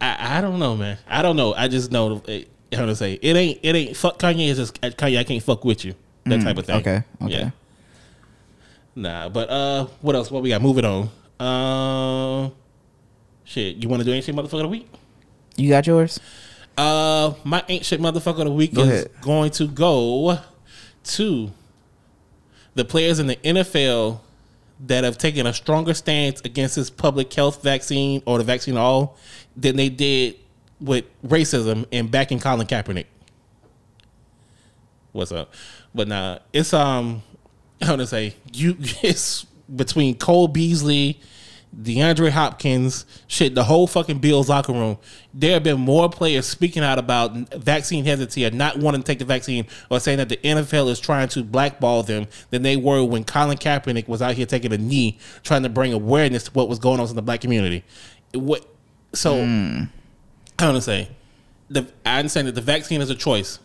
[0.00, 0.98] I I don't know, man.
[1.08, 1.54] I don't know.
[1.54, 2.44] I just know eh,
[2.76, 5.18] how to say it ain't it ain't fuck Kanye is just Kanye.
[5.18, 5.94] I can't fuck with you.
[6.24, 6.76] That type of thing.
[6.76, 7.02] Mm, Okay.
[7.22, 7.32] Okay.
[7.32, 7.50] Yeah.
[8.96, 10.30] Nah, but uh, what else?
[10.30, 10.62] What we got?
[10.62, 11.08] Moving on.
[11.40, 12.50] Uh,
[13.44, 13.76] shit.
[13.76, 14.88] You want to do anything, motherfucker of the week?
[15.56, 16.20] You got yours?
[16.78, 19.10] Uh, my ancient motherfucker of the week Go is ahead.
[19.20, 20.38] going to go
[21.04, 21.50] to
[22.74, 24.20] the players in the NFL
[24.86, 29.16] that have taken a stronger stance against this public health vaccine or the vaccine all
[29.56, 30.34] than they did
[30.84, 33.06] with racism and backing Colin Kaepernick.
[35.12, 35.54] What's up?
[35.94, 37.22] But nah, it's um,
[37.82, 41.20] I want to say you it's between Cole Beasley,
[41.74, 44.98] DeAndre Hopkins, shit, the whole fucking Bills locker room.
[45.32, 49.20] There have been more players speaking out about vaccine hesitancy or not wanting to take
[49.20, 53.02] the vaccine or saying that the NFL is trying to blackball them than they were
[53.04, 56.68] when Colin Kaepernick was out here taking a knee, trying to bring awareness to what
[56.68, 57.84] was going on in the black community.
[58.32, 58.68] What?
[59.14, 59.36] So
[60.58, 61.10] I want to say,
[61.68, 63.58] the I understand that the vaccine is a choice.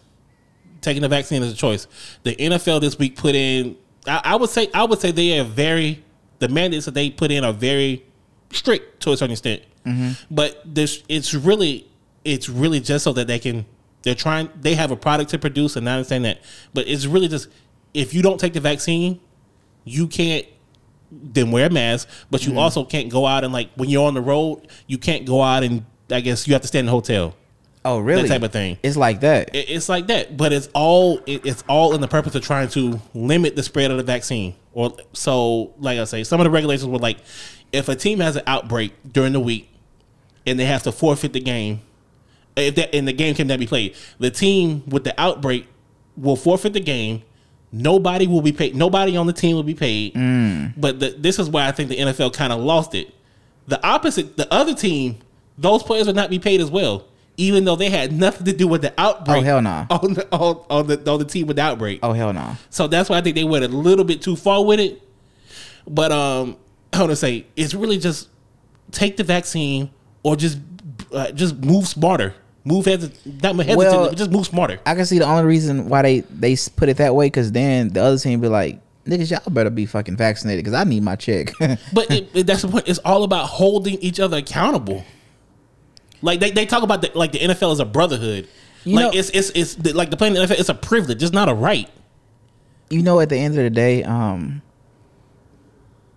[0.81, 1.87] Taking the vaccine is a choice.
[2.23, 3.75] The NFL this week put in.
[4.07, 6.03] I, I would say I would say they are very
[6.39, 8.05] the mandates that they put in are very
[8.51, 9.61] strict to a certain extent.
[9.85, 10.33] Mm-hmm.
[10.33, 11.87] But this it's really
[12.25, 13.65] it's really just so that they can
[14.03, 16.41] they're trying they have a product to produce and I understand that.
[16.73, 17.49] But it's really just
[17.93, 19.19] if you don't take the vaccine,
[19.83, 20.45] you can't
[21.11, 22.59] then wear a mask, but you mm-hmm.
[22.59, 25.63] also can't go out and like when you're on the road, you can't go out
[25.63, 27.35] and I guess you have to stay in the hotel.
[27.85, 28.23] Oh, really?
[28.23, 28.77] That type of thing.
[28.83, 29.55] It's like that.
[29.55, 32.67] It- It's like that, but it's all it, it's all in the purpose of trying
[32.69, 34.55] to limit the spread of the vaccine.
[34.73, 37.17] Or so, like I say, some of the regulations were like,
[37.71, 39.69] if a team has an outbreak during the week
[40.45, 41.81] and they have to forfeit the game,
[42.55, 45.67] if that and the game cannot be played, the team with the outbreak
[46.17, 47.21] will forfeit the game.
[47.71, 48.75] Nobody will be paid.
[48.75, 50.15] Nobody on the team will be paid.
[50.15, 50.73] Mm.
[50.75, 53.13] But the, this is why I think the NFL kind of lost it.
[53.67, 55.19] The opposite, the other team,
[55.59, 57.05] those players would not be paid as well,
[57.37, 59.39] even though they had nothing to do with the outbreak.
[59.39, 59.85] Oh, hell nah.
[59.91, 61.99] On the on, on the on the team with the outbreak.
[62.03, 62.55] Oh hell no.
[62.69, 65.01] So that's why I think they went a little bit too far with it.
[65.87, 66.57] But um,
[66.93, 68.29] I want to say it's really just
[68.91, 69.89] take the vaccine
[70.23, 70.59] or just
[71.13, 72.33] uh, just move smarter.
[72.65, 74.79] Move hesitant, not hesitant, Well- just move smarter.
[74.85, 77.89] I can see the only reason why they they put it that way because then
[77.89, 81.15] the other team be like, niggas, y'all better be fucking vaccinated because I need my
[81.15, 81.53] check.
[81.93, 82.87] But it, it- that's the point.
[82.87, 85.03] It's all about holding each other accountable.
[86.21, 88.47] Like they, they talk about the, like the NFL is a brotherhood.
[88.83, 90.59] You like know- it's it's it's the, like the playing the NFL.
[90.59, 91.21] It's a privilege.
[91.23, 91.89] It's not a right.
[92.89, 94.61] you know, at the end of the day, um,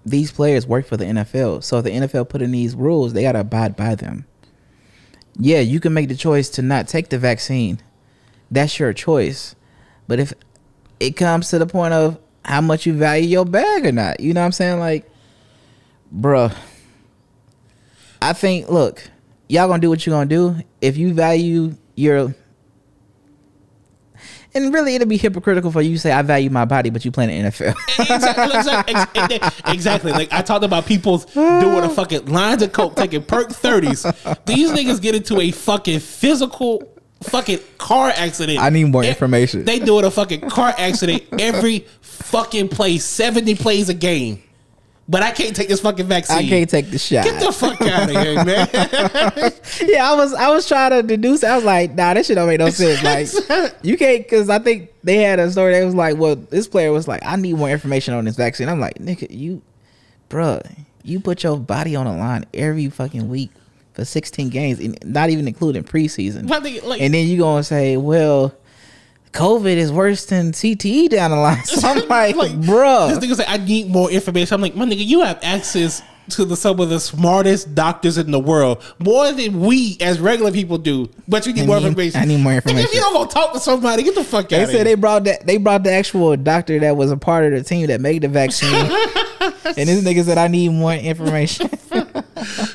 [0.05, 1.63] these players work for the NFL.
[1.63, 4.27] So if the NFL put in these rules, they gotta abide by them.
[5.39, 7.81] Yeah, you can make the choice to not take the vaccine.
[8.51, 9.55] That's your choice.
[10.09, 10.33] But if
[11.01, 14.35] it comes to the point of how much you value your bag or not, you
[14.35, 14.79] know what I'm saying?
[14.79, 15.09] Like,
[16.15, 16.55] bruh,
[18.21, 19.09] I think, look,
[19.53, 20.57] y'all gonna do what you're gonna do.
[20.81, 22.35] If you value your
[24.55, 27.11] and really, it'll be hypocritical for you to say I value my body, but you
[27.11, 27.75] play in the NFL.
[27.99, 30.13] exactly, exactly, ex- exactly.
[30.13, 34.03] Like I talked about people's doing a fucking lines of coke, taking perk thirties.
[34.47, 36.83] These niggas get into a fucking physical
[37.23, 38.59] fucking car accident.
[38.59, 39.65] I need more information.
[39.65, 44.43] They doing a fucking car accident every fucking play, seventy plays a game.
[45.09, 46.39] But I can't take this fucking vaccine.
[46.39, 47.25] I can't take the shot.
[47.25, 48.69] Get the fuck out of here, man.
[49.91, 51.43] yeah, I was I was trying to deduce.
[51.43, 53.03] I was like, nah, that shit don't make no sense.
[53.51, 56.69] Like, you can't because I think they had a story that was like, well, this
[56.69, 58.69] player was like, I need more information on this vaccine.
[58.69, 59.61] I'm like, nigga, you,
[60.31, 60.63] bruh,
[61.03, 63.51] you put your body on the line every fucking week
[63.95, 66.49] for 16 games, and not even including preseason.
[66.49, 68.55] Like- and then you gonna say, well,
[69.33, 71.63] COVID is worse than CTE down the line.
[71.65, 73.09] So I'm like, Like, bruh.
[73.09, 74.55] This nigga say I need more information.
[74.55, 78.31] I'm like, my nigga, you have access to the, some of the smartest doctors in
[78.31, 81.11] the world, more than we as regular people do.
[81.27, 82.21] But you need I more need- information.
[82.21, 84.63] I need more Nigga, If you don't go talk to somebody, get the fuck They
[84.63, 87.45] out They said they brought that they brought the actual doctor that was a part
[87.47, 88.73] of the team that made the vaccine.
[88.73, 91.69] and this nigga said I need more information.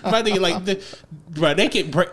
[0.04, 0.84] My nigga, like, the,
[1.30, 2.10] bro, they can break.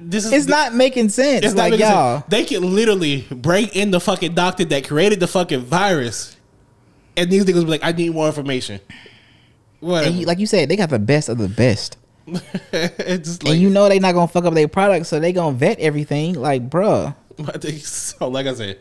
[0.00, 1.44] This is it's not making sense.
[1.44, 2.24] It's like making y'all.
[2.28, 6.36] They can literally break in the fucking doctor that created the fucking virus,
[7.16, 8.80] and these niggas be like, "I need more information."
[9.82, 11.96] And you, like you said, they got the best of the best.
[12.26, 15.32] it's just like, and you know they not gonna fuck up their product, so they
[15.32, 16.34] gonna vet everything.
[16.34, 17.14] Like, bruh.
[17.82, 18.78] So like I said,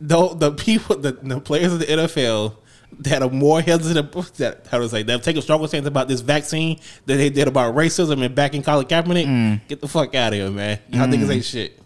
[0.00, 2.56] the the people, the, the players of the NFL
[3.00, 6.20] that are more hesitant, that how to say, that take a stronger stance about this
[6.20, 9.26] vaccine than they did about racism and backing Colin Kaepernick.
[9.26, 9.60] Mm.
[9.68, 10.78] Get the fuck out of here, man.
[10.90, 11.78] Y'all niggas ain't shit.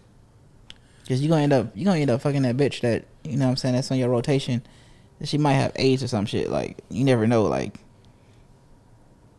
[1.07, 3.45] Cause you gonna end up you gonna end up fucking that bitch that you know
[3.45, 4.61] what I'm saying that's on your rotation.
[5.19, 6.49] That she might have AIDS or some shit.
[6.49, 7.43] Like you never know.
[7.43, 7.79] Like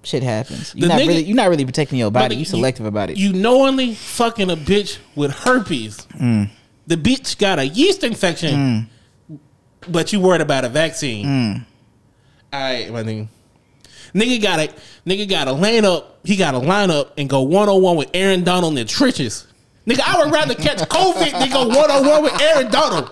[0.03, 0.75] shit happens.
[0.75, 2.37] You're The not nigga- really you're not really protecting your body.
[2.37, 3.17] You selective about it.
[3.19, 6.07] You knowingly fucking a bitch with herpes.
[6.15, 6.51] Mm.
[6.87, 8.89] The bitch got a yeast infection,
[9.91, 11.27] but you worried about a vaccine.
[11.27, 11.65] Mm.
[12.53, 13.29] All right, my nigga.
[14.15, 14.75] Nigga got to
[15.07, 16.21] nigga got to line up.
[16.25, 18.91] He got to line up and go one on one with Aaron Donald in the
[18.91, 19.47] trenches.
[19.87, 23.11] Nigga, I would rather catch COVID than go one on one with Aaron Donald.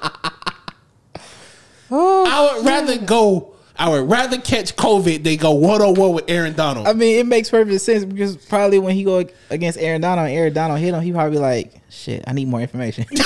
[1.90, 3.52] I would rather go.
[3.78, 6.86] I would rather catch COVID than go one on one with Aaron Donald.
[6.86, 10.36] I mean, it makes perfect sense because probably when he go against Aaron Donald, and
[10.36, 13.04] Aaron Donald hit him, he probably like, shit, I need more information.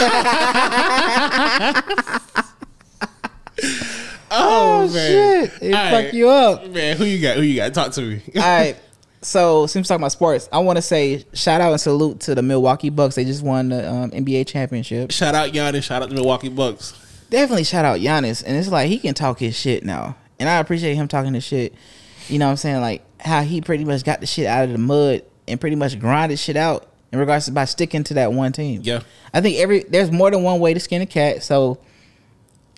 [4.31, 6.15] oh, shit, it All fuck right.
[6.15, 6.69] you up.
[6.71, 7.37] Man, who you got?
[7.37, 7.75] Who you got?
[7.75, 8.23] Talk to me.
[8.37, 8.77] All right.
[9.23, 12.35] So since we're talking about sports, I want to say shout out and salute to
[12.35, 13.17] the Milwaukee Bucks.
[13.17, 15.13] They just won the um, NBA championship.
[15.13, 15.83] shout out Giannis.
[15.83, 16.93] Shout out the Milwaukee Bucks.
[17.29, 18.43] Definitely shout out Giannis.
[18.45, 20.17] And it's like he can talk his shit now.
[20.39, 21.75] And I appreciate him talking his shit.
[22.29, 22.81] You know what I'm saying?
[22.81, 25.99] Like how he pretty much got the shit out of the mud and pretty much
[25.99, 28.81] grinded shit out in regards to by sticking to that one team.
[28.85, 29.01] Yeah.
[29.35, 31.43] I think every there's more than one way to skin a cat.
[31.43, 31.79] So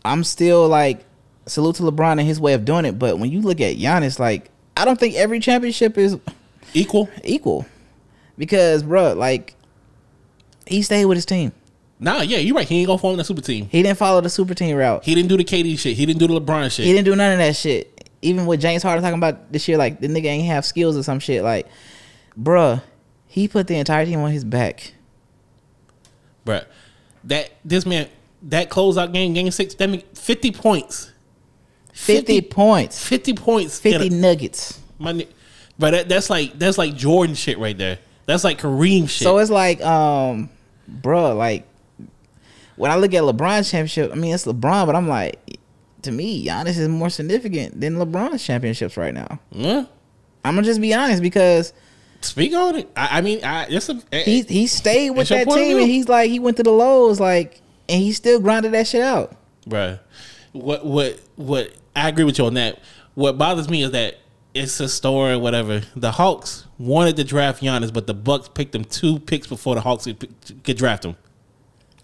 [0.04, 1.04] I'm still like
[1.46, 2.98] salute to LeBron and his way of doing it.
[2.98, 6.18] But when you look at Giannis, like I don't think every championship is
[6.74, 7.09] Equal.
[7.24, 7.66] equal
[8.38, 9.55] because bro, like
[10.66, 11.52] he stayed with his team.
[11.98, 12.66] Nah, yeah, you're right.
[12.66, 13.68] He ain't gonna form the super team.
[13.70, 15.05] He didn't follow the super team route.
[15.05, 15.96] He didn't do the KD shit.
[15.96, 16.85] He didn't do the LeBron shit.
[16.87, 18.11] He didn't do none of that shit.
[18.22, 21.02] Even with James Harden talking about this year, like the nigga ain't have skills or
[21.02, 21.42] some shit.
[21.44, 21.68] Like,
[22.40, 22.83] bruh,
[23.26, 24.94] he put the entire team on his back.
[26.44, 26.64] Bruh,
[27.24, 28.09] that this man
[28.42, 31.12] that closeout game, game six, that make fifty points.
[31.92, 33.78] 50, points, 50 points.
[33.78, 34.81] 50 a- nuggets.
[34.98, 35.26] my,
[35.78, 37.98] but that, that's like that's like Jordan shit right there.
[38.26, 39.24] That's like Kareem shit.
[39.24, 40.48] So it's like, um,
[40.90, 41.66] bruh, like
[42.76, 45.59] when I look at LeBron's championship, I mean it's LeBron, but I'm like,
[46.02, 49.38] to me, Giannis is more significant than LeBron's championships right now.
[49.50, 49.87] yeah.
[50.44, 51.72] I'm gonna just be honest because
[52.20, 52.90] Speak on it.
[52.96, 56.31] I, I mean, I it's a he he stayed with that team and he's like
[56.31, 59.37] he went to the lows like and he still grinded that shit out.
[59.68, 59.98] Bruh.
[60.52, 62.81] What what what I agree with you on that.
[63.14, 64.18] What bothers me is that
[64.55, 65.83] it's a story or whatever.
[65.96, 69.81] The Hawks wanted to draft Giannis, but the Bucks picked him two picks before the
[69.81, 71.16] Hawks could, could draft him.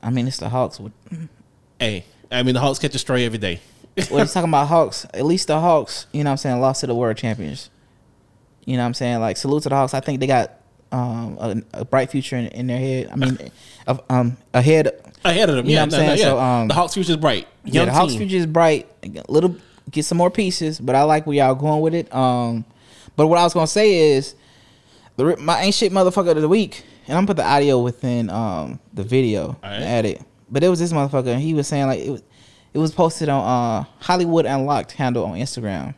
[0.02, 0.80] I mean it's the Hawks.
[1.78, 3.60] Hey, I mean the Hawks catch a stray every day.
[4.08, 5.06] what he's talking about Hawks?
[5.12, 7.70] At least the Hawks, you know what I'm saying, lost to the world champions.
[8.64, 9.20] You know what I'm saying?
[9.20, 9.94] Like salute to the Hawks.
[9.94, 10.52] I think they got
[10.92, 13.08] um a, a bright future in, in their head.
[13.10, 13.38] I mean,
[13.86, 14.88] of, um ahead.
[15.24, 15.80] Ahead of them, You know yeah.
[15.80, 16.08] what I'm no, saying?
[16.08, 16.22] no, yeah.
[16.22, 17.48] So, um, the Hawks future is bright.
[17.64, 18.88] Yeah, Young the Hawks future is bright.
[19.02, 19.56] A little
[19.90, 22.12] get some more pieces, but I like where y'all going with it.
[22.14, 22.64] Um,
[23.16, 24.34] but what I was gonna say is
[25.16, 28.30] the my ain't shit motherfucker of the week, and I'm gonna put the audio within
[28.30, 30.22] um the video and add it.
[30.50, 32.22] But it was this motherfucker, and he was saying like it was
[32.72, 35.94] it was posted on uh Hollywood Unlocked handle on Instagram,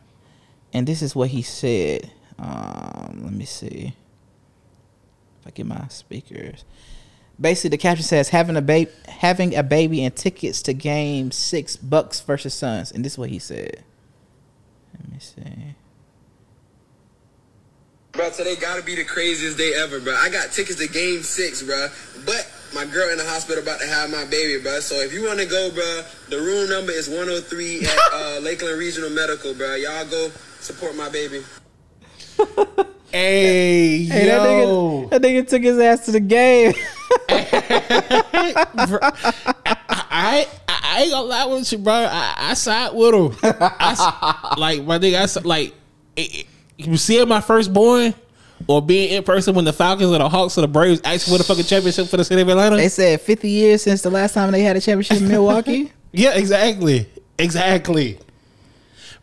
[0.73, 2.11] and this is what he said.
[2.39, 3.93] Um, let me see
[5.39, 6.65] if I get my speakers.
[7.41, 11.75] Basically, the caption says having a baby, having a baby, and tickets to Game Six,
[11.75, 13.83] Bucks versus Suns, and this is what he said.
[14.93, 15.75] Let me see.
[18.11, 20.13] Bro, today gotta be the craziest day ever, bro.
[20.13, 21.87] I got tickets to game six, bro.
[22.25, 24.81] But my girl in the hospital about to have my baby, bro.
[24.81, 29.09] So if you wanna go, bro, the room number is 103 at uh, Lakeland Regional
[29.09, 29.75] Medical, bro.
[29.75, 30.29] Y'all go
[30.59, 31.41] support my baby.
[33.11, 36.73] Hey, Hey, that nigga, that nigga took his ass to the game.
[40.09, 41.93] I, I I ain't gonna lie with you, bro.
[41.93, 43.37] I, I side with him.
[43.43, 45.37] I like my nigga.
[45.37, 45.73] I like
[46.15, 46.45] it, it-
[46.77, 48.13] you seeing my firstborn
[48.65, 51.37] or being in person when the Falcons or the Hawks or the Braves actually win
[51.39, 52.75] the fucking championship for the city of Atlanta.
[52.75, 55.91] they said 50 years since the last time they had a championship in Milwaukee.
[56.11, 58.17] yeah, exactly, exactly.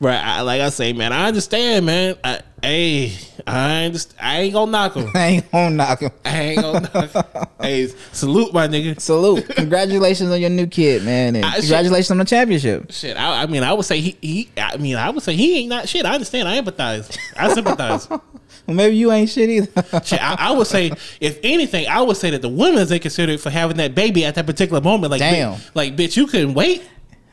[0.00, 2.16] Right, I, like I say, man, I understand, man.
[2.22, 3.12] I Hey,
[3.46, 5.10] I ain't, I ain't gonna knock him.
[5.14, 6.10] I ain't gonna knock him.
[6.24, 7.44] I ain't gonna knock him.
[7.60, 9.00] Hey, salute my nigga.
[9.00, 9.48] Salute.
[9.50, 11.36] Congratulations on your new kid, man.
[11.36, 12.90] And I congratulations on the championship.
[12.90, 14.48] Shit, I, I mean, I would say he, he.
[14.56, 16.04] I mean, I would say he ain't not shit.
[16.04, 16.48] I understand.
[16.48, 17.16] I empathize.
[17.36, 18.08] I sympathize.
[18.66, 20.02] Well, maybe you ain't shit either.
[20.04, 23.48] shit, I, I would say, if anything, I would say that the women's inconsiderate for
[23.48, 25.10] having that baby at that particular moment.
[25.10, 25.54] Like, Damn.
[25.54, 26.82] Bitch, like, bitch, you couldn't wait.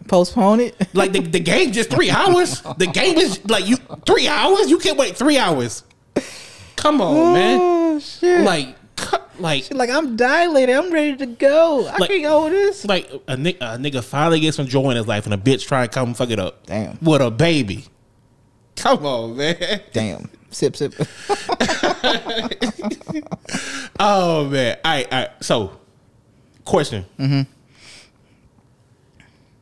[0.07, 0.87] Postpone it.
[0.93, 2.61] Like the, the game just three hours.
[2.77, 4.69] The game is like you three hours.
[4.69, 5.83] You can't wait three hours.
[6.75, 7.59] Come on, man.
[7.61, 8.41] Oh shit.
[8.41, 8.75] Like,
[9.39, 10.75] like, like I'm dilated.
[10.75, 11.87] I'm ready to go.
[11.87, 12.85] I Like- can't go with this.
[12.85, 15.65] like a, ni- a nigga finally gets some joy in his life, and a bitch
[15.67, 16.65] try to come fuck it up.
[16.67, 16.97] Damn.
[17.01, 17.85] With a baby.
[18.75, 19.81] Come on, man.
[19.91, 20.29] Damn.
[20.51, 20.93] Sip sip.
[23.99, 24.77] Oh man.
[24.83, 25.29] All right, all right.
[25.43, 25.79] So,
[26.65, 27.05] question.
[27.17, 27.41] Mm-hmm.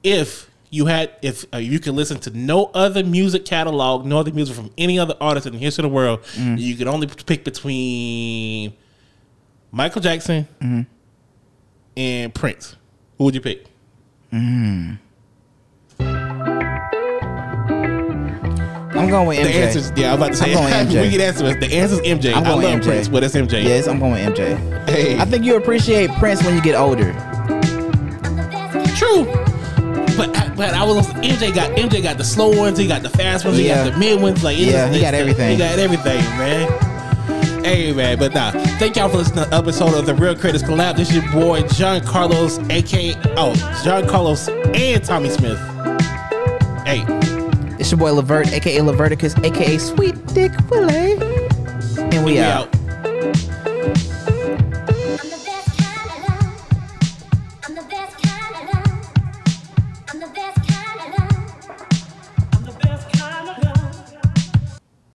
[0.04, 4.32] If you had, if uh, you could listen to no other music catalog, no other
[4.34, 6.56] music from any other artist in the history of the world, Mm-hmm.
[6.58, 8.74] you could only pick between
[9.72, 10.82] Michael Jackson Mm-hmm.
[11.98, 12.76] and Prince.
[13.18, 13.66] Who would you pick?
[18.96, 19.54] I'm going with The MJ.
[19.66, 20.12] answer's yeah.
[20.14, 21.02] I'm about to say I'm going MJ.
[21.02, 21.60] we can answer it.
[21.60, 22.34] The answer's MJ.
[22.36, 22.84] I'm I love MJ.
[22.84, 23.64] Prince, but it's MJ.
[23.64, 24.90] Yes, I'm going with MJ.
[24.90, 25.20] Hey.
[25.20, 27.12] I think you appreciate Prince when you get older.
[28.96, 29.26] True.
[30.18, 33.10] But I- but I was MJ got MJ got the slow ones, he got the
[33.10, 33.84] fast ones, he Yeah.
[33.86, 34.44] got the mid ones.
[34.44, 35.52] Like Yeah, he got everything.
[35.52, 36.68] He got everything, man.
[37.64, 38.52] Hey man, but nah.
[38.78, 40.98] Thank y'all for listening to the episode of the Real Critics Collab.
[40.98, 43.54] This is your boy John Carlos, aka oh
[43.84, 45.58] John Carlos and Tommy Smith.
[46.86, 47.04] Hey,
[47.80, 51.14] It's your boy Lavert, aka Leverticus, aka Sweet Dick Willie.
[51.98, 52.68] And we, we out.
[52.68, 52.76] out.